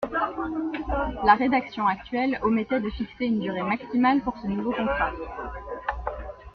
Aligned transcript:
La 1.23 1.35
rédaction 1.35 1.85
actuelle 1.85 2.39
omettait 2.41 2.79
de 2.79 2.89
fixer 2.89 3.25
une 3.25 3.39
durée 3.39 3.61
maximale 3.61 4.19
pour 4.21 4.35
ce 4.41 4.47
nouveau 4.47 4.71
contrat. 4.71 5.11